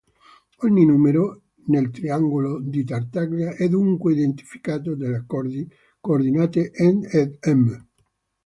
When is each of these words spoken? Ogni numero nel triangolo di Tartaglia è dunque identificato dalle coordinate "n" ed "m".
Ogni 0.63 0.83
numero 0.83 1.41
nel 1.67 1.91
triangolo 1.91 2.59
di 2.59 2.83
Tartaglia 2.83 3.53
è 3.53 3.69
dunque 3.69 4.13
identificato 4.13 4.95
dalle 4.95 5.25
coordinate 5.99 6.71
"n" 6.79 7.07
ed 7.07 7.37
"m". 7.53 7.79